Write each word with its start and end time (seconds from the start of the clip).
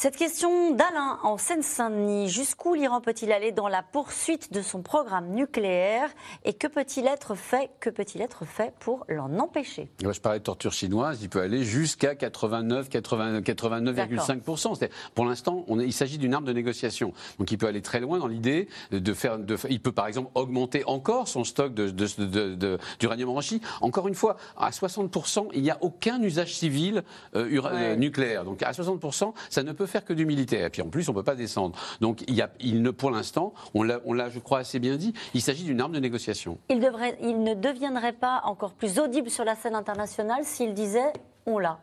Cette 0.00 0.16
question 0.16 0.70
d'Alain 0.70 1.18
en 1.22 1.36
Seine-Saint-Denis, 1.36 2.30
jusqu'où 2.30 2.72
l'Iran 2.72 3.02
peut-il 3.02 3.32
aller 3.32 3.52
dans 3.52 3.68
la 3.68 3.82
poursuite 3.82 4.50
de 4.50 4.62
son 4.62 4.80
programme 4.80 5.34
nucléaire 5.34 6.08
et 6.46 6.54
que 6.54 6.68
peut-il 6.68 7.06
être 7.06 7.34
fait, 7.34 7.68
que 7.80 7.90
peut-il 7.90 8.22
être 8.22 8.46
fait 8.46 8.72
pour 8.80 9.04
l'en 9.10 9.38
empêcher? 9.38 9.90
Je 10.02 10.18
parlais 10.18 10.38
de 10.38 10.44
torture 10.44 10.72
chinoise, 10.72 11.18
il 11.20 11.28
peut 11.28 11.42
aller 11.42 11.64
jusqu'à 11.64 12.14
89, 12.14 12.88
89,5%. 12.88 14.88
Pour 15.14 15.26
l'instant, 15.26 15.66
il 15.68 15.92
s'agit 15.92 16.16
d'une 16.16 16.32
arme 16.32 16.46
de 16.46 16.54
négociation. 16.54 17.12
Donc 17.38 17.50
il 17.50 17.58
peut 17.58 17.66
aller 17.66 17.82
très 17.82 18.00
loin 18.00 18.18
dans 18.18 18.26
l'idée 18.26 18.68
de 18.92 19.12
faire, 19.12 19.38
de, 19.38 19.58
il 19.68 19.82
peut 19.82 19.92
par 19.92 20.06
exemple 20.06 20.30
augmenter 20.34 20.82
encore 20.86 21.28
son 21.28 21.44
stock 21.44 21.74
d'uranium 21.74 23.28
enrichi. 23.28 23.60
Encore 23.82 24.08
une 24.08 24.14
fois, 24.14 24.38
à 24.56 24.70
60%, 24.70 25.48
il 25.52 25.60
n'y 25.60 25.70
a 25.70 25.76
aucun 25.82 26.22
usage 26.22 26.54
civil 26.54 27.02
euh, 27.36 27.60
euh, 27.66 27.96
nucléaire. 27.96 28.46
Donc 28.46 28.62
à 28.62 28.72
60%, 28.72 29.34
ça 29.50 29.62
ne 29.62 29.72
peut 29.72 29.88
faire 29.90 30.04
que 30.04 30.12
du 30.12 30.26
militaire. 30.26 30.66
Et 30.66 30.70
puis 30.70 30.82
en 30.82 30.88
plus, 30.88 31.08
on 31.08 31.12
ne 31.12 31.16
peut 31.18 31.24
pas 31.24 31.34
descendre. 31.34 31.78
Donc 32.00 32.22
il, 32.28 32.34
y 32.34 32.42
a, 32.42 32.50
il 32.60 32.82
ne, 32.82 32.90
pour 32.90 33.10
l'instant, 33.10 33.52
on 33.74 33.82
l'a, 33.82 34.28
je 34.28 34.38
crois, 34.38 34.60
assez 34.60 34.78
bien 34.78 34.96
dit, 34.96 35.12
il 35.34 35.42
s'agit 35.42 35.64
d'une 35.64 35.80
arme 35.80 35.92
de 35.92 36.00
négociation. 36.00 36.58
Il, 36.68 36.80
devrait, 36.80 37.18
il 37.20 37.42
ne 37.42 37.54
deviendrait 37.54 38.12
pas 38.12 38.42
encore 38.44 38.72
plus 38.72 38.98
audible 38.98 39.30
sur 39.30 39.44
la 39.44 39.56
scène 39.56 39.74
internationale 39.74 40.44
s'il 40.44 40.74
disait 40.74 41.12
on 41.46 41.58
l'a. 41.58 41.78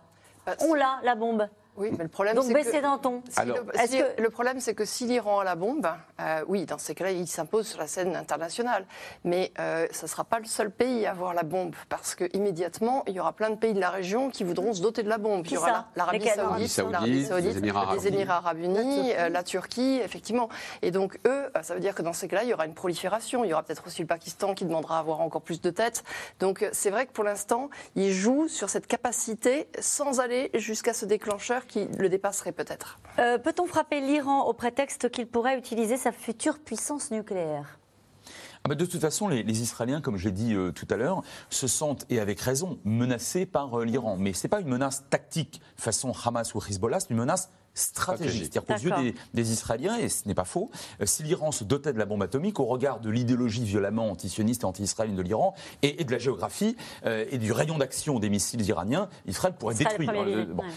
Bah, 0.45 0.55
on 0.61 0.73
l'a, 0.73 0.99
la 1.03 1.16
bombe. 1.16 1.47
Oui, 1.77 1.91
mais 1.95 2.04
le 2.04 2.09
problème, 2.09 2.36
Donc 2.36 2.52
baisser 2.52 2.81
d'un 2.81 2.98
ton. 2.98 3.22
le, 3.45 4.22
le, 4.22 4.30
problème, 4.30 4.59
c'est 4.59 4.73
que 4.73 4.84
si 4.84 5.05
l'Iran 5.05 5.40
a 5.40 5.44
la 5.44 5.55
bombe, 5.55 5.88
euh, 6.19 6.44
oui, 6.47 6.66
dans 6.66 6.80
ces 6.80 6.95
cas-là, 6.95 7.11
il 7.11 7.28
s'impose 7.28 7.67
sur 7.67 7.80
la 7.80 7.86
scène 7.88 8.16
internationale. 8.16 8.86
Mais 9.23 9.52
euh, 9.59 9.88
ce 9.92 10.06
ne 10.06 10.08
sera 10.08 10.23
pas 10.23 10.39
le 10.39 10.45
seul 10.45 10.72
pays 10.72 11.06
à 11.06 11.11
avoir 11.11 11.36
la 11.36 11.44
bombe, 11.44 11.75
parce 11.88 12.16
qu'immédiatement, 12.16 13.03
il 13.08 13.14
y 13.14 13.19
aura 13.19 13.34
plein 13.34 13.52
de 13.52 13.56
pays 13.56 13.75
de 13.75 13.80
la 13.80 13.92
région 13.92 14.31
qui 14.31 14.44
voudront 14.44 14.73
se 14.73 14.81
doter 14.81 15.03
de 15.03 15.09
la 15.09 15.19
bombe. 15.19 15.45
il 15.45 15.53
y 15.53 15.58
aura 15.58 15.88
l'Arabie 15.95 16.67
saoudite, 16.67 17.22
les 17.44 18.08
Émirats 18.08 18.38
arabes 18.38 18.59
unis, 18.59 19.09
la, 19.09 19.25
euh, 19.25 19.30
la 19.30 19.44
Turquie, 19.44 20.02
effectivement. 20.03 20.50
Et 20.81 20.89
donc, 20.89 21.19
eux, 21.28 21.44
ça 21.62 21.75
veut 21.75 21.80
dire 21.80 21.94
que 21.94 22.02
dans 22.02 22.14
ces 22.14 22.28
cas-là, 22.28 22.44
il 22.44 22.50
y 22.50 22.53
aura 22.53 22.66
une 22.66 22.73
prolifération. 22.73 23.44
Il 23.44 23.50
y 23.50 23.53
aura 23.53 23.62
peut-être 23.62 23.86
aussi 23.86 24.02
le 24.02 24.08
Pakistan 24.08 24.56
qui 24.56 24.66
demandera 24.66 24.97
à 24.97 25.00
avoir 25.00 25.22
encore 25.22 25.44
plus 25.44 25.62
de 25.62 25.69
têtes. 25.69 26.03
Donc, 26.39 26.67
c'est 26.72 26.89
vrai 26.89 27.06
que 27.06 27.12
pour 27.12 27.23
l'instant, 27.23 27.69
ils 27.95 28.12
jouent 28.12 28.47
sur 28.47 28.72
cette 28.72 28.88
capacité 28.88 29.67
sans 29.80 30.19
aller 30.19 30.50
jusqu'à 30.56 30.94
ce 30.94 31.06
déclencheur 31.06 31.66
qui 31.67 31.85
le 31.97 32.09
dépasserait 32.09 32.51
peut-être. 32.51 32.99
Euh, 33.19 33.37
peut-on 33.37 33.65
frapper 33.65 34.01
l'Iran 34.01 34.45
au 34.45 34.53
prétexte 34.53 35.09
qu'il 35.09 35.27
pourrait 35.27 35.57
utiliser 35.57 35.97
sa 35.97 36.11
future 36.11 36.59
puissance 36.59 37.11
nucléaire? 37.11 37.79
Ah 38.63 38.69
bah, 38.69 38.75
de 38.75 38.85
toute 38.85 38.99
façon, 38.99 39.27
les, 39.27 39.61
Israéliens, 39.61 40.01
comme 40.01 40.17
j'ai 40.17 40.31
dit 40.31 40.53
euh, 40.53 40.71
tout 40.71 40.88
à 40.89 40.97
l'heure, 40.97 41.21
se 41.49 41.67
sentent, 41.67 42.05
et 42.09 42.19
avec 42.19 42.39
raison, 42.39 42.79
menacés 42.83 43.45
par 43.45 43.79
euh, 43.79 43.85
l'Iran. 43.85 44.17
Mais 44.17 44.33
ce 44.33 44.45
n'est 44.45 44.49
pas 44.49 44.59
une 44.59 44.67
menace 44.67 45.05
tactique 45.09 45.61
façon 45.75 46.11
Hamas 46.25 46.53
ou 46.55 46.59
Hezbollah, 46.59 46.99
c'est 46.99 47.11
une 47.11 47.17
menace 47.17 47.49
stratégique. 47.78 48.50
C'est-à-dire 48.52 48.66
qu'aux 48.66 49.02
yeux 49.03 49.14
des, 49.33 49.52
Israéliens, 49.52 49.97
et 49.97 50.09
ce 50.09 50.28
n'est 50.28 50.33
pas 50.33 50.45
faux, 50.45 50.72
euh, 51.02 51.06
si 51.06 51.23
l'Iran 51.23 51.52
se 51.52 51.64
dotait 51.64 51.94
de 51.94 52.00
la 52.00 52.06
bombe 52.06 52.23
atomique, 52.23 52.59
au 52.59 52.66
regard 52.66 53.00
de 53.00 53.09
l'idéologie 53.09 53.64
violemment 53.64 54.09
antisioniste 54.09 54.64
et 54.64 54.66
anti-israélienne 54.66 55.16
de 55.16 55.22
l'Iran, 55.22 55.53
et, 55.84 56.03
de 56.03 56.11
la 56.11 56.17
géographie, 56.17 56.75
euh, 57.06 57.25
et 57.30 57.38
du 57.38 57.52
rayon 57.52 57.78
d'action 57.78 58.19
des 58.19 58.30
missiles 58.30 58.66
iraniens, 58.67 59.09
Israël 59.28 59.53
pourrait 59.58 59.75
détruire. 59.75 60.11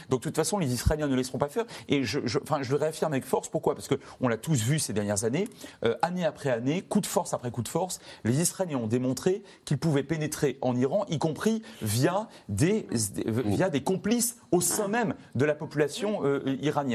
Donc 0.09 0.20
de 0.20 0.25
toute 0.25 0.37
façon, 0.37 0.59
les 0.59 0.73
Israéliens 0.73 1.09
ne 1.09 1.15
laisseront 1.15 1.39
pas 1.39 1.48
faire. 1.48 1.65
Et 1.89 2.05
je, 2.05 2.20
je, 2.25 2.39
enfin, 2.39 2.62
je 2.62 2.70
le 2.70 2.77
réaffirme 2.77 3.12
avec 3.12 3.25
force. 3.25 3.48
Pourquoi? 3.48 3.75
Parce 3.75 3.89
qu'on 3.89 4.29
l'a 4.29 4.37
tous 4.37 4.62
vu 4.62 4.79
ces 4.79 4.92
dernières 4.92 5.25
années, 5.25 5.48
euh, 5.85 5.95
année 6.03 6.25
après 6.25 6.51
année, 6.51 6.83
coup 6.83 7.01
de 7.01 7.07
force 7.07 7.33
après 7.33 7.51
coup 7.51 7.62
de 7.62 7.69
force, 7.69 8.01
les 8.25 8.41
Israéliens 8.41 8.79
ont 8.79 8.86
démontré 8.86 9.42
qu'ils 9.64 9.79
pouvaient 9.79 10.03
pénétrer 10.03 10.58
en 10.61 10.77
Iran, 10.77 11.07
y 11.08 11.19
compris 11.19 11.63
via 11.80 12.29
des, 12.48 12.86
via 12.91 13.70
des 13.70 13.83
complices 13.83 14.36
au 14.53 14.61
sein 14.61 14.89
même 14.89 15.14
de 15.35 15.45
la 15.45 15.55
population 15.55 16.20
iranienne. 16.61 16.89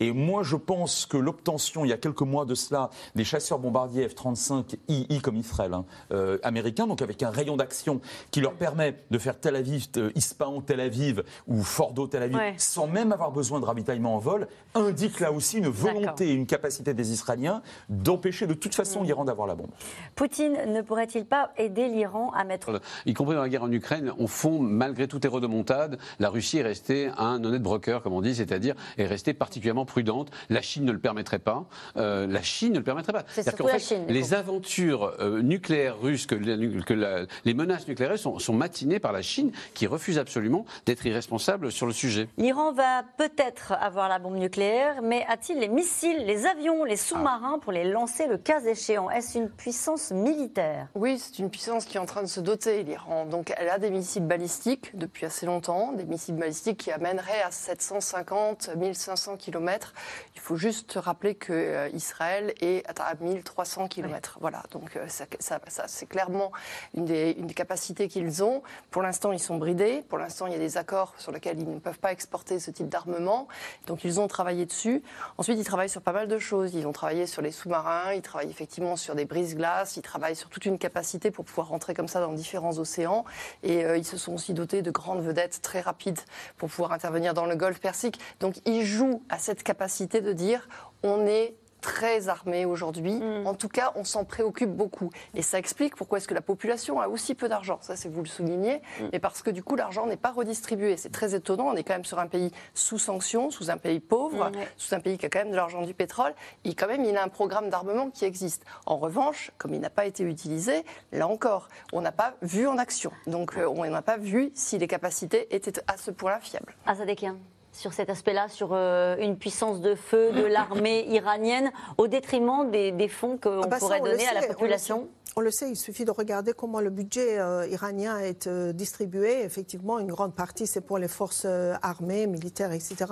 Et 0.00 0.12
moi, 0.12 0.42
je 0.42 0.56
pense 0.56 1.06
que 1.06 1.16
l'obtention, 1.16 1.84
il 1.84 1.88
y 1.88 1.92
a 1.92 1.96
quelques 1.96 2.22
mois 2.22 2.44
de 2.44 2.54
cela, 2.54 2.90
des 3.14 3.24
chasseurs 3.24 3.58
bombardiers 3.58 4.08
F-35 4.08 4.76
II 4.88 5.20
comme 5.20 5.36
Israël, 5.36 5.74
hein, 5.74 5.84
euh, 6.12 6.38
américains, 6.42 6.86
donc 6.86 7.02
avec 7.02 7.22
un 7.22 7.30
rayon 7.30 7.56
d'action 7.56 8.00
qui 8.30 8.40
leur 8.40 8.54
permet 8.54 8.96
de 9.10 9.18
faire 9.18 9.38
Tel 9.38 9.56
Aviv, 9.56 9.86
euh, 9.96 10.10
Ispahan, 10.14 10.60
Tel 10.60 10.80
Aviv 10.80 11.22
ou 11.46 11.62
Fordo, 11.62 12.06
Tel 12.06 12.22
Aviv, 12.22 12.38
sans 12.56 12.86
même 12.86 13.12
avoir 13.12 13.32
besoin 13.32 13.60
de 13.60 13.64
ravitaillement 13.64 14.16
en 14.16 14.18
vol, 14.18 14.48
indique 14.74 15.20
là 15.20 15.32
aussi 15.32 15.58
une 15.58 15.68
volonté 15.68 16.28
et 16.28 16.32
une 16.32 16.46
capacité 16.46 16.94
des 16.94 17.12
Israéliens 17.12 17.62
d'empêcher 17.88 18.46
de 18.46 18.54
toute 18.54 18.74
façon 18.74 19.00
mm. 19.00 19.04
l'Iran 19.04 19.24
d'avoir 19.24 19.46
la 19.46 19.54
bombe. 19.54 19.70
Poutine 20.14 20.56
ne 20.72 20.82
pourrait-il 20.82 21.24
pas 21.24 21.50
aider 21.56 21.88
l'Iran 21.88 22.32
à 22.32 22.44
mettre... 22.44 22.80
Y 23.06 23.14
compris 23.14 23.34
dans 23.34 23.42
la 23.42 23.48
guerre 23.48 23.64
en 23.64 23.72
Ukraine, 23.72 24.12
au 24.18 24.26
fond, 24.26 24.60
malgré 24.60 25.08
toutes 25.08 25.24
les 25.24 25.30
redemontades, 25.30 25.98
la 26.18 26.28
Russie 26.28 26.58
est 26.58 26.62
restée 26.62 27.10
un 27.16 27.42
honnête 27.42 27.62
broker, 27.62 28.02
comme 28.02 28.12
on 28.12 28.20
dit, 28.20 28.34
c'est-à-dire 28.34 28.74
est 28.98 29.06
restée 29.06 29.34
particulièrement 29.40 29.86
prudente. 29.86 30.30
La 30.50 30.60
Chine 30.60 30.84
ne 30.84 30.92
le 30.92 30.98
permettrait 30.98 31.38
pas. 31.38 31.64
Euh, 31.96 32.26
la 32.26 32.42
Chine 32.42 32.74
ne 32.74 32.78
le 32.78 32.84
permettrait 32.84 33.14
pas. 33.14 33.24
C'est 33.28 33.42
surtout 33.42 33.66
la 33.66 33.78
Chine. 33.78 34.04
Les 34.06 34.34
aventures 34.34 35.14
euh, 35.18 35.40
nucléaires 35.40 35.98
russes, 35.98 36.26
que, 36.26 36.34
les 36.34 37.54
menaces 37.54 37.88
nucléaires 37.88 38.18
sont, 38.18 38.38
sont 38.38 38.52
matinées 38.52 39.00
par 39.00 39.12
la 39.12 39.22
Chine, 39.22 39.50
qui 39.72 39.86
refuse 39.86 40.18
absolument 40.18 40.66
d'être 40.84 41.06
irresponsable 41.06 41.72
sur 41.72 41.86
le 41.86 41.94
sujet. 41.94 42.28
L'Iran 42.36 42.72
va 42.72 43.02
peut-être 43.16 43.72
avoir 43.72 44.10
la 44.10 44.18
bombe 44.18 44.36
nucléaire, 44.36 45.00
mais 45.02 45.24
a-t-il 45.26 45.58
les 45.58 45.68
missiles, 45.68 46.26
les 46.26 46.44
avions, 46.44 46.84
les 46.84 46.96
sous-marins 46.96 47.58
pour 47.60 47.72
les 47.72 47.84
lancer 47.84 48.26
le 48.26 48.36
cas 48.36 48.60
échéant? 48.60 49.08
Est-ce 49.08 49.38
une 49.38 49.48
puissance 49.48 50.10
militaire? 50.10 50.88
Oui, 50.94 51.18
c'est 51.18 51.38
une 51.38 51.48
puissance 51.48 51.86
qui 51.86 51.96
est 51.96 52.00
en 52.00 52.06
train 52.06 52.22
de 52.22 52.28
se 52.28 52.40
doter, 52.40 52.82
l'Iran. 52.82 53.24
Donc 53.24 53.54
elle 53.56 53.70
a 53.70 53.78
des 53.78 53.90
missiles 53.90 54.26
balistiques 54.26 54.90
depuis 54.98 55.24
assez 55.24 55.46
longtemps, 55.46 55.92
des 55.92 56.04
missiles 56.04 56.36
balistiques 56.36 56.76
qui 56.76 56.90
amèneraient 56.90 57.42
à 57.42 57.50
750, 57.50 58.76
1500 58.76 59.29
km. 59.36 59.94
Il 60.34 60.40
faut 60.40 60.56
juste 60.56 60.98
rappeler 61.00 61.34
que 61.34 61.52
euh, 61.52 61.88
Israël 61.90 62.54
est 62.60 62.84
à 62.88 63.14
1300 63.20 63.88
km. 63.88 64.38
Voilà, 64.40 64.62
donc 64.70 64.96
euh, 64.96 65.06
ça, 65.08 65.58
c'est 65.86 66.06
clairement 66.06 66.52
une 66.94 67.04
des, 67.04 67.32
une 67.38 67.46
des 67.46 67.54
capacités 67.54 68.08
qu'ils 68.08 68.42
ont. 68.42 68.62
Pour 68.90 69.02
l'instant, 69.02 69.32
ils 69.32 69.40
sont 69.40 69.56
bridés. 69.56 70.02
Pour 70.08 70.18
l'instant, 70.18 70.46
il 70.46 70.52
y 70.52 70.56
a 70.56 70.58
des 70.58 70.76
accords 70.76 71.14
sur 71.18 71.32
lesquels 71.32 71.58
ils 71.58 71.68
ne 71.68 71.78
peuvent 71.78 71.98
pas 71.98 72.12
exporter 72.12 72.58
ce 72.60 72.70
type 72.70 72.88
d'armement. 72.88 73.48
Donc 73.86 74.04
ils 74.04 74.20
ont 74.20 74.28
travaillé 74.28 74.66
dessus. 74.66 75.02
Ensuite, 75.38 75.58
ils 75.58 75.64
travaillent 75.64 75.88
sur 75.88 76.02
pas 76.02 76.12
mal 76.12 76.28
de 76.28 76.38
choses. 76.38 76.74
Ils 76.74 76.86
ont 76.86 76.92
travaillé 76.92 77.26
sur 77.26 77.42
les 77.42 77.50
sous-marins, 77.50 78.12
ils 78.12 78.22
travaillent 78.22 78.50
effectivement 78.50 78.96
sur 78.96 79.14
des 79.14 79.24
brises-glaces, 79.24 79.96
ils 79.96 80.02
travaillent 80.02 80.36
sur 80.36 80.48
toute 80.48 80.64
une 80.64 80.78
capacité 80.78 81.30
pour 81.30 81.44
pouvoir 81.44 81.68
rentrer 81.68 81.94
comme 81.94 82.08
ça 82.08 82.20
dans 82.20 82.32
différents 82.32 82.78
océans. 82.78 83.24
Et 83.62 83.84
euh, 83.84 83.96
ils 83.96 84.04
se 84.04 84.16
sont 84.16 84.34
aussi 84.34 84.54
dotés 84.54 84.82
de 84.82 84.90
grandes 84.90 85.22
vedettes 85.22 85.60
très 85.62 85.80
rapides 85.80 86.20
pour 86.56 86.68
pouvoir 86.68 86.92
intervenir 86.92 87.34
dans 87.34 87.46
le 87.46 87.56
Golfe 87.56 87.80
Persique. 87.80 88.20
Donc 88.40 88.56
ils 88.66 88.84
jouent 88.84 89.09
à 89.28 89.38
cette 89.38 89.62
capacité 89.62 90.20
de 90.20 90.32
dire 90.32 90.68
on 91.02 91.26
est 91.26 91.54
très 91.80 92.28
armé 92.28 92.64
aujourd'hui. 92.64 93.14
Mm. 93.14 93.46
En 93.46 93.54
tout 93.54 93.68
cas, 93.68 93.92
on 93.96 94.04
s'en 94.04 94.24
préoccupe 94.24 94.70
beaucoup. 94.70 95.10
Et 95.34 95.42
ça 95.42 95.58
explique 95.58 95.96
pourquoi 95.96 96.18
est-ce 96.18 96.28
que 96.28 96.34
la 96.34 96.40
population 96.40 97.00
a 97.00 97.08
aussi 97.08 97.34
peu 97.34 97.48
d'argent. 97.48 97.78
Ça, 97.80 97.96
c'est 97.96 98.08
vous 98.08 98.22
le 98.22 98.28
soulignez. 98.28 98.76
Mm. 99.00 99.04
Mais 99.12 99.18
parce 99.18 99.42
que 99.42 99.50
du 99.50 99.62
coup, 99.62 99.76
l'argent 99.76 100.06
n'est 100.06 100.16
pas 100.16 100.30
redistribué. 100.30 100.96
C'est 100.96 101.10
très 101.10 101.34
étonnant. 101.34 101.68
On 101.68 101.76
est 101.76 101.82
quand 101.82 101.94
même 101.94 102.04
sur 102.04 102.18
un 102.18 102.26
pays 102.26 102.50
sous 102.74 102.98
sanctions, 102.98 103.50
sous 103.50 103.70
un 103.70 103.76
pays 103.76 104.00
pauvre, 104.00 104.50
mm, 104.50 104.52
sous 104.76 104.94
un 104.94 105.00
pays 105.00 105.18
qui 105.18 105.26
a 105.26 105.28
quand 105.28 105.40
même 105.40 105.50
de 105.50 105.56
l'argent 105.56 105.82
du 105.82 105.94
pétrole. 105.94 106.34
Et 106.64 106.74
quand 106.74 106.86
même, 106.86 107.04
il 107.04 107.16
a 107.16 107.22
un 107.22 107.28
programme 107.28 107.70
d'armement 107.70 108.10
qui 108.10 108.24
existe. 108.24 108.64
En 108.86 108.98
revanche, 108.98 109.50
comme 109.58 109.74
il 109.74 109.80
n'a 109.80 109.90
pas 109.90 110.06
été 110.06 110.22
utilisé, 110.22 110.84
là 111.12 111.26
encore, 111.28 111.68
on 111.92 112.00
n'a 112.00 112.12
pas 112.12 112.34
vu 112.42 112.66
en 112.66 112.78
action. 112.78 113.10
Donc, 113.26 113.56
euh, 113.56 113.66
on 113.66 113.84
n'a 113.84 114.02
pas 114.02 114.16
vu 114.16 114.50
si 114.54 114.78
les 114.78 114.86
capacités 114.86 115.54
étaient 115.54 115.80
à 115.86 115.96
ce 115.96 116.10
point-là 116.10 116.40
fiables. 116.40 116.74
Asadekien 116.86 117.36
sur 117.72 117.92
cet 117.92 118.10
aspect-là, 118.10 118.48
sur 118.48 118.70
euh, 118.72 119.16
une 119.18 119.36
puissance 119.36 119.80
de 119.80 119.94
feu 119.94 120.32
de 120.32 120.42
l'armée 120.46 121.06
iranienne, 121.08 121.70
au 121.98 122.08
détriment 122.08 122.70
des, 122.70 123.08
fonds 123.08 123.38
qu'on 123.38 123.62
ah 123.62 123.66
bah 123.66 123.78
pourrait 123.78 124.00
donner 124.00 124.26
à 124.26 124.34
la 124.34 124.46
population? 124.46 125.08
on 125.36 125.40
le, 125.40 125.52
sait, 125.52 125.70
il 125.70 125.76
suffit 125.76 126.04
de 126.04 126.10
regarder 126.10 126.52
comment 126.52 126.80
le 126.80 126.90
budget 126.90 127.38
euh, 127.38 127.66
iranien 127.68 128.18
est 128.18 128.48
euh, 128.48 128.72
distribué. 128.72 129.42
Effectivement, 129.44 129.98
une 129.98 130.08
grande 130.08 130.34
partie, 130.34 130.66
c'est 130.66 130.80
pour 130.80 130.98
les 130.98 131.08
forces 131.08 131.46
armées, 131.82 132.26
militaires, 132.26 132.72
etc 132.72 133.06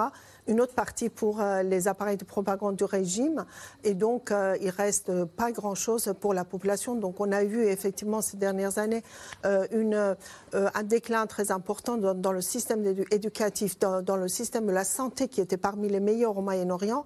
une 0.48 0.60
autre 0.60 0.74
partie 0.74 1.10
pour 1.10 1.40
euh, 1.40 1.62
les 1.62 1.86
appareils 1.86 2.16
de 2.16 2.24
propagande 2.24 2.76
du 2.76 2.84
régime. 2.84 3.44
Et 3.84 3.94
donc, 3.94 4.32
euh, 4.32 4.56
il 4.60 4.70
reste 4.70 5.24
pas 5.24 5.52
grand-chose 5.52 6.12
pour 6.20 6.34
la 6.34 6.44
population. 6.44 6.94
Donc, 6.96 7.20
on 7.20 7.30
a 7.30 7.44
vu 7.44 7.66
effectivement 7.66 8.20
ces 8.22 8.38
dernières 8.38 8.78
années 8.78 9.02
euh, 9.44 10.14
un 10.52 10.82
déclin 10.82 11.26
très 11.26 11.50
important 11.50 11.96
dans, 11.96 12.32
le 12.32 12.40
système 12.40 12.84
éducatif, 13.10 13.78
dans, 13.78 14.16
le 14.16 14.28
système 14.28 14.66
de 14.66 14.72
la 14.72 14.84
santé 14.84 15.28
qui 15.28 15.40
était 15.40 15.56
parmi 15.56 15.88
les 15.88 16.00
meilleurs 16.00 16.36
au 16.38 16.42
Moyen-Orient, 16.42 17.04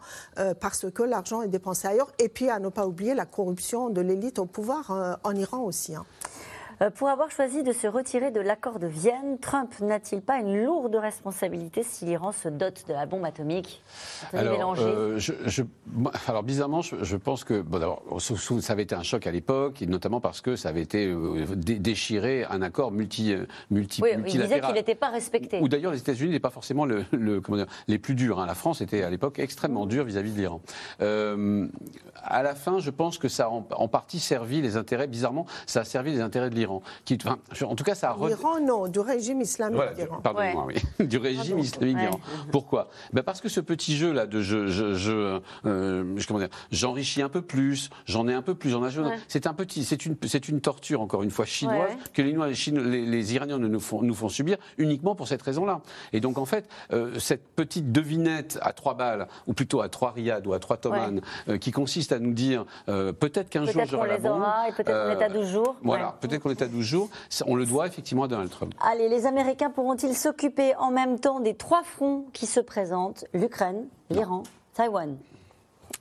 parce 0.61 0.91
que 0.91 1.03
l'argent 1.03 1.43
est 1.43 1.49
dépensé 1.49 1.89
ailleurs. 1.89 2.13
Et 2.19 2.29
puis, 2.29 2.49
à 2.49 2.61
ne 2.61 2.69
pas 2.69 2.87
oublier 2.87 3.15
la 3.15 3.27
corruption 3.27 3.91
de 3.91 4.01
l'élite 4.01 4.39
au 4.39 4.47
pouvoir 4.47 5.19
en 5.25 5.35
Iran 5.35 5.65
aussi. 5.65 5.95
Euh, 6.83 6.91
pour 6.91 7.09
avoir 7.09 7.31
choisi 7.31 7.63
de 7.63 7.73
se 7.73 7.87
retirer 7.87 8.31
de 8.31 8.41
l'accord 8.41 8.79
de 8.79 8.87
Vienne, 8.87 9.39
Trump 9.41 9.73
n'a-t-il 9.81 10.21
pas 10.21 10.39
une 10.39 10.65
lourde 10.65 10.95
responsabilité 10.97 11.83
si 11.85 12.07
l'Iran 12.07 12.33
se 12.33 12.49
dote 12.49 12.85
de 12.89 12.93
la 12.93 13.07
bombe 13.07 13.25
atomique? 13.25 13.83
Alors, 14.33 14.75
euh, 14.79 15.17
je, 15.19 15.63
alors, 16.27 16.43
bizarrement, 16.43 16.83
je, 16.83 17.17
pense 17.17 17.45
que 17.45 17.61
bon, 17.61 17.79
d'abord, 17.79 18.03
ça 18.19 18.73
avait 18.73 18.83
été 18.83 18.95
un 18.95 19.03
choc 19.03 19.27
à 19.27 19.31
l'époque, 19.31 19.83
notamment 19.83 20.21
parce 20.21 20.41
que 20.41 20.57
ça 20.57 20.71
avait 20.71 20.83
été 20.83 21.07
euh, 21.07 21.47
déchiré 21.55 22.45
un 22.51 22.63
accord 22.63 22.91
multi, 22.91 23.35
multi, 23.71 24.03
oui, 24.03 24.11
Il 24.17 24.41
disait 24.41 24.61
qu'il 24.61 24.75
n'était 24.75 24.95
pas 24.95 25.11
respecté. 25.11 25.61
Ou 25.61 25.69
d'ailleurs, 25.69 25.93
les 25.93 25.99
États-Unis 25.99 26.31
n'étaient 26.31 26.41
pas 26.41 26.51
forcément 26.51 26.85
le, 26.85 27.05
comment 27.41 27.59
dire, 27.59 27.67
les 27.87 27.99
plus 27.99 28.15
durs. 28.15 28.41
Hein. 28.41 28.47
La 28.47 28.55
France 28.55 28.81
était 28.81 29.03
à 29.03 29.11
l'époque 29.11 29.39
extrêmement 29.39 29.87
dure 29.87 30.05
vis-à-vis 30.05 30.33
de 30.33 30.39
l'Iran. 30.39 30.61
Euh, 31.01 31.69
à 32.25 32.43
la 32.43 32.55
fin, 32.55 32.79
je 32.79 32.91
pense 32.91 33.19
que 33.19 33.29
ça 33.29 33.47
a 33.47 33.49
en, 33.49 33.89
partie 33.89 34.21
servi 34.21 34.61
les 34.63 34.77
intérêts, 34.77 35.07
bizarrement, 35.07 35.47
ça 35.67 35.81
a 35.81 35.85
servi 35.85 36.13
les 36.13 36.21
intérêts 36.21 36.51
de 36.51 36.55
l'Iran. 36.55 36.72
Enfin, 37.25 37.39
en 37.67 37.75
tout 37.75 37.85
cas, 37.85 37.95
ça 37.95 38.11
a. 38.11 38.27
L'Iran, 38.27 38.61
non, 38.61 38.89
du 38.89 39.01
régime 39.01 39.41
islamique 39.41 39.95
d'Iran. 39.97 40.21
Pardon-moi, 40.23 40.67
oui. 40.69 40.75
du 41.07 41.19
régime 41.19 41.59
islamique 41.59 41.99
d'Iran. 41.99 42.21
Pourquoi? 42.51 42.89
Ben 43.13 43.23
Parce 43.23 43.41
que 43.41 43.49
ce 43.49 43.61
petit 43.61 43.97
jeu-là 43.97 44.27
de 44.27 44.41
je, 44.41 44.69
je, 44.69 44.95
je, 44.95 45.41
euh, 45.67 46.19
comment 46.27 46.41
dire, 46.41 46.49
j'enrichis 46.71 47.23
un 47.23 47.29
peu 47.29 47.43
plus, 47.43 47.91
j'en 48.07 48.29
ai 48.29 48.35
un 48.35 48.43
peu 48.43 48.55
plus, 48.55 48.71
j'en 48.71 48.87
ai. 48.87 48.91
C'est 49.29 49.47
un 49.47 49.55
petit, 49.55 49.85
c'est 49.85 50.07
une, 50.07 50.17
c'est 50.27 50.49
une 50.49 50.61
torture, 50.61 51.01
encore 51.01 51.23
une 51.23 51.31
fois, 51.31 51.45
chinoise, 51.45 51.93
que 52.13 52.23
les, 52.23 52.33
les, 52.33 53.07
les, 53.07 53.35
Iraniens 53.35 53.59
nous 53.59 53.81
font, 53.81 54.03
nous 54.03 54.15
font 54.15 54.29
subir 54.29 54.59
uniquement 54.79 55.15
pour 55.15 55.29
cette 55.29 55.43
raison-là. 55.43 55.81
Et 56.13 56.21
donc, 56.21 56.39
en 56.39 56.45
fait, 56.45 56.69
euh, 56.93 57.19
cette 57.19 57.47
petite 57.55 57.93
devinette 57.93 58.59
à 58.63 58.73
trois 58.73 58.95
balles, 58.95 59.29
ou 59.47 59.53
plutôt 59.53 59.81
à 59.81 59.89
trois 59.89 60.13
riads 60.13 60.43
ou 60.45 60.53
à 60.53 60.59
trois 60.59 60.77
tomanes, 60.77 61.21
euh, 61.49 61.59
qui 61.59 61.71
consiste 61.71 62.13
à 62.13 62.19
nous 62.19 62.33
dire 62.33 62.65
euh, 62.89 63.13
peut-être 63.13 63.49
qu'un 63.49 63.65
jour 63.65 63.83
j'aurai 63.87 64.09
la 64.09 64.19
bombe. 64.19 64.43
peut-être 64.77 65.15
qu'on 65.15 65.21
est 65.21 65.25
à 65.25 65.29
12 65.29 65.51
jours. 65.51 65.77
Voilà, 65.83 66.17
peut-être 66.21 66.43
qu'on 66.43 66.51
est 66.51 66.62
à 66.63 66.69
12 66.69 66.85
jours. 66.85 67.11
On 67.47 67.55
le 67.55 67.67
doit 67.67 67.87
effectivement 67.87 68.25
à 68.25 68.29
Donald 68.29 68.51
Trump. 68.51 68.75
Allez, 68.81 69.09
les 69.09 69.27
Américains 69.27 69.71
pourront-ils 69.71 70.17
s'occuper 70.17 70.75
en 70.77 70.91
même 70.91 71.19
temps 71.19 71.41
des 71.41 71.55
trois 71.55 71.83
fronts 71.83 72.27
qui 72.33 72.47
se 72.47 72.61
présentent? 72.61 73.25
l'Ukraine, 73.33 73.87
l'Iran, 74.11 74.43
Taïwan 74.75 75.17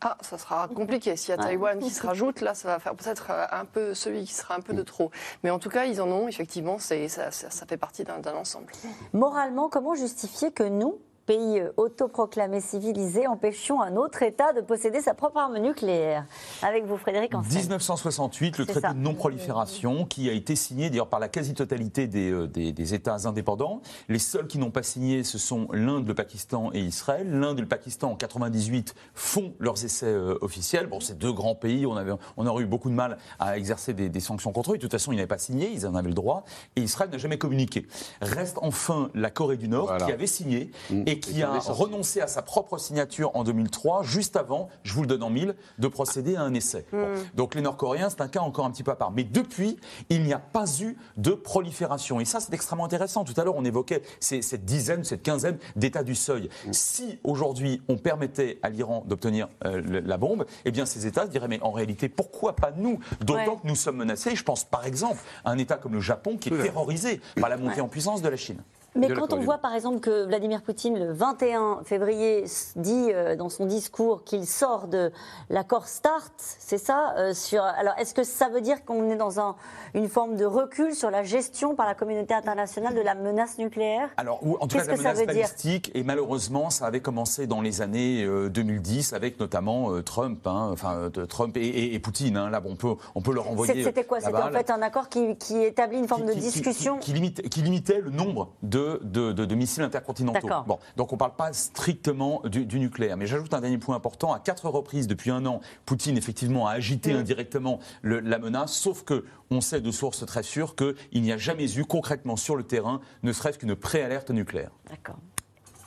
ah, 0.03 0.17
ça 0.21 0.37
sera 0.39 0.67
compliqué. 0.67 1.15
S'il 1.15 1.29
y 1.29 1.33
a 1.33 1.37
Taïwan 1.37 1.77
qui 1.77 1.91
se 1.91 2.07
rajoute, 2.07 2.41
là, 2.41 2.55
ça 2.55 2.69
va 2.69 2.79
faire 2.79 2.95
peut-être 2.95 3.29
un 3.29 3.65
peu 3.65 3.93
celui 3.93 4.23
qui 4.23 4.33
sera 4.33 4.55
un 4.55 4.61
peu 4.61 4.73
de 4.73 4.81
trop. 4.81 5.11
Mais 5.43 5.51
en 5.51 5.59
tout 5.59 5.69
cas, 5.69 5.85
ils 5.85 6.01
en 6.01 6.09
ont, 6.09 6.27
effectivement, 6.27 6.79
ça, 6.79 6.95
ça 7.07 7.65
fait 7.67 7.77
partie 7.77 8.03
d'un 8.03 8.19
ensemble. 8.33 8.71
Moralement, 9.13 9.69
comment 9.69 9.93
justifier 9.93 10.51
que 10.51 10.63
nous, 10.63 10.97
pays 11.31 11.59
euh, 11.59 11.71
autoproclamé 11.77 12.59
civilisé, 12.59 13.25
empêchions 13.25 13.81
un 13.81 13.95
autre 13.95 14.21
État 14.21 14.51
de 14.51 14.59
posséder 14.59 14.99
sa 14.99 15.13
propre 15.13 15.37
arme 15.37 15.59
nucléaire. 15.59 16.25
Avec 16.61 16.85
vous, 16.85 16.97
Frédéric 16.97 17.33
Ansen. 17.33 17.57
1968, 17.57 18.57
le 18.57 18.65
traité 18.65 18.89
de 18.89 18.93
non-prolifération 18.95 20.05
qui 20.05 20.29
a 20.29 20.33
été 20.33 20.57
signé 20.57 20.89
d'ailleurs 20.89 21.07
par 21.07 21.21
la 21.21 21.29
quasi-totalité 21.29 22.09
euh, 22.13 22.47
des, 22.47 22.73
des, 22.73 22.93
États 22.93 23.27
indépendants. 23.27 23.81
Les 24.09 24.19
seuls 24.19 24.47
qui 24.47 24.57
n'ont 24.57 24.71
pas 24.71 24.83
signé, 24.83 25.23
ce 25.23 25.37
sont 25.37 25.69
l'Inde, 25.71 26.05
le 26.05 26.13
Pakistan 26.13 26.69
et 26.73 26.81
Israël. 26.81 27.29
L'Inde 27.31 27.59
et 27.59 27.61
le 27.61 27.67
Pakistan, 27.67 28.11
en 28.11 28.15
98, 28.15 28.93
font 29.13 29.53
leurs 29.59 29.85
essais 29.85 30.07
euh, 30.07 30.37
officiels. 30.41 30.87
Bon, 30.87 30.99
c'est 30.99 31.17
deux 31.17 31.31
grands 31.31 31.55
pays, 31.55 31.85
on, 31.85 31.95
avait, 31.95 32.11
on 32.35 32.45
aurait 32.45 32.63
eu 32.63 32.67
beaucoup 32.67 32.89
de 32.89 32.95
mal 32.95 33.17
à 33.39 33.57
exercer 33.57 33.93
des, 33.93 34.19
sanctions 34.19 34.51
contre 34.51 34.73
eux. 34.73 34.77
De 34.77 34.81
toute 34.81 34.91
façon, 34.91 35.13
ils 35.13 35.15
n'avaient 35.15 35.27
pas 35.27 35.37
signé, 35.37 35.71
ils 35.71 35.87
en 35.87 35.95
avaient 35.95 36.09
le 36.09 36.13
droit. 36.13 36.43
Et 36.75 36.81
Israël 36.81 37.09
n'a 37.09 37.17
jamais 37.17 37.37
communiqué. 37.37 37.87
Reste 38.21 38.57
enfin 38.61 39.09
la 39.15 39.29
Corée 39.29 39.55
du 39.55 39.69
Nord 39.69 39.95
qui 39.97 40.11
avait 40.11 40.27
signé 40.27 40.71
mm 40.89 41.03
et 41.05 41.20
qui 41.21 41.41
a 41.43 41.59
renoncé 41.59 42.21
à 42.21 42.27
sa 42.27 42.41
propre 42.41 42.77
signature 42.77 43.31
en 43.35 43.43
2003, 43.43 44.03
juste 44.03 44.35
avant, 44.35 44.69
je 44.83 44.93
vous 44.93 45.01
le 45.01 45.07
donne 45.07 45.23
en 45.23 45.29
mille, 45.29 45.55
de 45.79 45.87
procéder 45.87 46.35
à 46.35 46.41
un 46.41 46.53
essai. 46.53 46.85
Hmm. 46.91 47.15
Donc 47.35 47.55
les 47.55 47.61
Nord-Coréens, 47.61 48.09
c'est 48.09 48.21
un 48.21 48.27
cas 48.27 48.41
encore 48.41 48.65
un 48.65 48.71
petit 48.71 48.83
peu 48.83 48.91
à 48.91 48.95
part. 48.95 49.11
Mais 49.11 49.23
depuis, 49.23 49.77
il 50.09 50.23
n'y 50.23 50.33
a 50.33 50.39
pas 50.39 50.65
eu 50.81 50.97
de 51.17 51.31
prolifération. 51.31 52.19
Et 52.19 52.25
ça, 52.25 52.39
c'est 52.39 52.53
extrêmement 52.53 52.85
intéressant. 52.85 53.23
Tout 53.23 53.33
à 53.37 53.43
l'heure, 53.43 53.55
on 53.55 53.65
évoquait 53.65 54.01
cette 54.19 54.65
dizaine, 54.65 55.03
cette 55.03 55.23
quinzaine 55.23 55.57
d'états 55.75 56.03
du 56.03 56.15
seuil. 56.15 56.49
Hmm. 56.65 56.73
Si 56.73 57.19
aujourd'hui, 57.23 57.81
on 57.87 57.97
permettait 57.97 58.59
à 58.63 58.69
l'Iran 58.69 59.03
d'obtenir 59.07 59.47
euh, 59.65 60.01
la 60.03 60.17
bombe, 60.17 60.45
eh 60.65 60.71
bien 60.71 60.85
ces 60.85 61.07
États 61.07 61.27
diraient, 61.27 61.47
mais 61.47 61.61
en 61.61 61.71
réalité, 61.71 62.09
pourquoi 62.09 62.55
pas 62.55 62.71
nous? 62.75 62.99
D'autant 63.21 63.57
que 63.57 63.67
nous 63.67 63.75
sommes 63.75 63.97
menacés. 63.97 64.35
Je 64.35 64.43
pense 64.43 64.63
par 64.63 64.85
exemple 64.85 65.21
à 65.45 65.51
un 65.51 65.57
État 65.57 65.77
comme 65.77 65.93
le 65.93 66.01
Japon 66.01 66.37
qui 66.37 66.49
est 66.49 66.61
terrorisé 66.61 67.21
par 67.39 67.49
la 67.49 67.57
montée 67.57 67.81
en 67.81 67.87
puissance 67.87 68.21
de 68.21 68.29
la 68.29 68.37
Chine. 68.37 68.61
Mais 68.95 69.07
quand 69.09 69.31
on 69.31 69.39
voit 69.39 69.59
par 69.59 69.73
exemple 69.73 69.99
que 69.99 70.25
Vladimir 70.25 70.61
Poutine, 70.61 70.99
le 70.99 71.13
21 71.13 71.81
février, 71.85 72.43
dit 72.75 73.07
euh, 73.13 73.37
dans 73.37 73.47
son 73.47 73.65
discours 73.65 74.23
qu'il 74.25 74.45
sort 74.45 74.87
de 74.87 75.11
l'accord 75.49 75.87
START, 75.87 76.31
c'est 76.37 76.77
ça 76.77 77.13
euh, 77.17 77.33
sur... 77.33 77.63
Alors 77.63 77.93
est-ce 77.97 78.13
que 78.13 78.23
ça 78.23 78.49
veut 78.49 78.59
dire 78.59 78.83
qu'on 78.83 79.09
est 79.09 79.15
dans 79.15 79.39
un, 79.39 79.55
une 79.93 80.09
forme 80.09 80.35
de 80.35 80.43
recul 80.43 80.93
sur 80.93 81.09
la 81.09 81.23
gestion 81.23 81.73
par 81.73 81.85
la 81.85 81.95
communauté 81.95 82.33
internationale 82.33 82.93
de 82.93 82.99
la 82.99 83.15
menace 83.15 83.57
nucléaire? 83.57 84.09
Alors, 84.17 84.41
en 84.59 84.67
tout 84.67 84.77
cas, 84.77 84.83
la 84.83 84.97
menace 84.97 85.25
balistique, 85.25 85.91
et 85.95 86.03
malheureusement, 86.03 86.69
ça 86.69 86.85
avait 86.85 87.01
commencé 87.01 87.47
dans 87.47 87.61
les 87.61 87.81
années 87.81 88.27
2010 88.49 89.13
euh, 89.13 89.15
avec 89.15 89.39
notamment 89.39 90.01
Trump, 90.01 90.45
hein, 90.45 90.69
enfin 90.71 91.09
Trump 91.29 91.55
et, 91.55 91.93
et, 91.93 91.99
Poutine. 91.99 92.35
Hein, 92.35 92.49
là, 92.49 92.61
on 92.65 92.75
peut, 92.75 92.95
on 93.15 93.21
peut 93.21 93.33
leur 93.33 93.49
envoyer. 93.49 93.83
C'était 93.83 94.03
quoi? 94.03 94.19
C'était 94.19 94.35
en 94.35 94.51
fait 94.51 94.69
un 94.69 94.81
accord 94.81 95.07
qui, 95.07 95.37
qui 95.37 95.61
établit 95.63 95.99
une 95.99 96.07
forme 96.07 96.25
de 96.25 96.33
discussion 96.33 96.97
qui, 96.97 97.13
qui 97.33 97.61
limitait 97.61 98.01
le 98.01 98.09
nombre 98.09 98.49
de 98.63 98.80
de, 99.01 99.55
missiles 99.55 99.83
intercontinentaux. 99.83 100.47
Bon, 100.65 100.79
donc 100.97 101.11
on 101.11 101.15
ne 101.15 101.19
parle 101.19 101.35
pas 101.35 101.53
strictement 101.53 102.41
du, 102.45 102.79
nucléaire. 102.79 103.17
Mais 103.17 103.27
j'ajoute 103.27 103.53
un 103.53 103.61
dernier 103.61 103.77
point 103.77 103.95
important. 103.95 104.33
À 104.33 104.39
quatre 104.39 104.69
reprises 104.69 105.07
depuis 105.07 105.31
un 105.31 105.45
an, 105.45 105.61
Poutine 105.85 106.17
effectivement 106.17 106.67
a 106.67 106.71
agité 106.71 107.13
indirectement 107.13 107.79
la 108.03 108.39
menace, 108.39 108.73
sauf 108.73 109.03
que 109.03 109.25
on 109.49 109.61
sait 109.61 109.81
de 109.81 109.91
sources 109.91 110.25
très 110.25 110.43
sûres 110.43 110.75
qu'il 110.75 111.21
n'y 111.21 111.31
a 111.31 111.37
jamais 111.37 111.77
eu 111.77 111.85
concrètement 111.85 112.35
sur 112.35 112.55
le 112.55 112.63
terrain, 112.63 113.01
ne 113.23 113.33
serait-ce 113.33 113.59
qu'une 113.59 113.75
préalerte 113.75 114.31
nucléaire. 114.31 114.71
D'accord. 114.89 115.17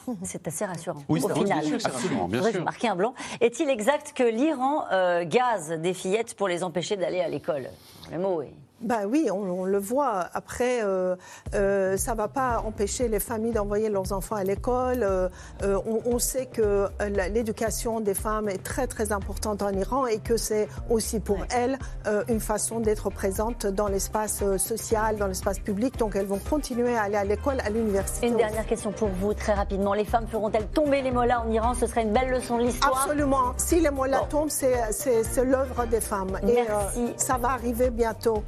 C'est 0.23 0.47
assez 0.47 0.65
rassurant. 0.65 1.03
Oui, 1.09 1.23
au 1.23 1.29
final. 1.29 1.65
absolument, 1.85 2.29
bien 2.29 2.43
sûr. 2.51 2.65
marquer 2.65 2.89
un 2.89 2.97
blanc. 2.97 3.15
Est-il 3.41 3.69
exact 3.71 4.13
que 4.15 4.23
l'Iran 4.23 4.85
euh, 4.93 5.25
gaze 5.25 5.71
des 5.71 5.95
fillettes 5.95 6.35
pour 6.35 6.49
les 6.49 6.63
empêcher 6.63 6.97
d'aller 6.97 7.21
à 7.21 7.29
l'école? 7.29 7.69
Le 8.13 8.19
mot 8.19 8.43
est 8.43 8.53
ben 8.85 9.07
oui, 9.07 9.29
on, 9.33 9.65
le 9.65 9.79
voit. 9.79 10.27
Après, 10.35 10.83
euh, 10.83 11.17
euh, 11.55 11.97
ça 11.97 12.13
ne 12.13 12.17
va 12.19 12.29
pas 12.29 12.63
empêcher 12.65 13.09
les 13.09 13.21
familles 13.21 13.53
d'envoyer 13.53 13.89
leurs 13.89 14.13
enfants 14.13 14.37
à 14.37 14.45
l'école. 14.45 15.03
Euh, 15.03 15.29
on, 15.63 16.19
sait 16.19 16.47
que 16.47 16.89
l'éducation 17.31 18.01
des 18.01 18.15
femmes 18.15 18.49
est 18.49 18.63
très 18.63 18.87
très 18.87 19.13
importante 19.13 19.63
en 19.63 19.71
Iran 19.71 20.07
et 20.07 20.19
que 20.19 20.37
c'est 20.37 20.69
aussi 20.89 21.21
pour 21.21 21.39
elles 21.55 21.79
une 22.29 22.41
façon 22.41 22.81
d'être 22.81 23.11
présente 23.11 23.67
dans 23.67 23.89
l'espace 23.89 24.43
social, 24.57 25.17
dans 25.17 25.27
l'espace 25.27 25.59
public. 25.59 25.99
Donc 25.99 26.17
elles 26.17 26.27
vont 26.27 26.39
continuer 26.39 26.97
à 26.97 27.03
aller 27.03 27.17
à 27.17 27.25
l'école, 27.25 27.61
à 27.65 27.71
l'université. 27.71 28.29
Une 28.29 28.37
dernière 28.37 28.67
question 28.67 28.93
pour 28.93 29.09
vous, 29.09 29.35
très 29.35 29.55
rapidement. 29.55 29.95
Les 29.95 30.05
femmes 30.05 30.27
feront-elles 30.29 30.69
tomber 30.69 31.03
les 31.03 31.11
mollahs 31.11 31.43
en 31.43 31.51
Iran? 31.51 31.75
Ce 31.75 31.87
serait 31.87 32.03
une 32.03 32.13
belle 32.13 32.31
leçon 32.31 32.59
de 32.59 32.65
l'histoire. 32.65 33.03
Absolument. 33.03 33.55
Si 33.57 33.81
les 33.81 33.91
mollahs 33.91 34.27
tombent, 34.31 34.51
c'est 34.51 35.45
l'œuvre 35.45 35.87
des 35.87 36.01
femmes. 36.01 36.39
Merci. 36.43 37.01
Et 37.01 37.15
ça 37.17 37.37
va 37.39 37.51
arriver 37.51 37.91
bientôt. 37.91 38.43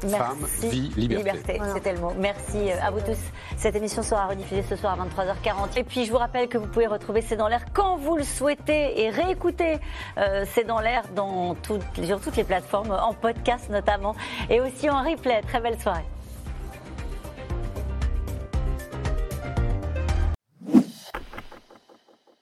Femme, 0.00 0.44
vie, 0.62 0.92
liberté. 0.96 1.60
c'était 1.74 1.92
le 1.92 2.00
mot. 2.00 2.12
Merci 2.18 2.70
euh, 2.70 2.82
à 2.82 2.90
vous 2.90 3.00
tous. 3.00 3.18
Cette 3.56 3.76
émission 3.76 4.02
sera 4.02 4.26
rediffusée 4.26 4.62
ce 4.62 4.76
soir 4.76 4.98
à 5.00 5.04
23h40. 5.04 5.78
Et 5.78 5.84
puis, 5.84 6.04
je 6.04 6.10
vous 6.10 6.18
rappelle 6.18 6.48
que 6.48 6.58
vous 6.58 6.66
pouvez 6.66 6.86
retrouver 6.86 7.22
C'est 7.22 7.36
dans 7.36 7.48
l'air 7.48 7.64
quand 7.72 7.96
vous 7.96 8.16
le 8.16 8.24
souhaitez 8.24 9.00
et 9.02 9.10
réécouter 9.10 9.78
euh, 10.18 10.44
C'est 10.52 10.64
dans 10.64 10.80
l'air 10.80 11.02
dans 11.14 11.56
sur 12.04 12.20
toutes 12.20 12.36
les 12.36 12.44
plateformes, 12.44 12.90
en 12.90 13.14
podcast 13.14 13.70
notamment, 13.70 14.14
et 14.50 14.60
aussi 14.60 14.88
en 14.90 15.02
replay. 15.02 15.40
Très 15.42 15.60
belle 15.60 15.80
soirée. 15.80 16.04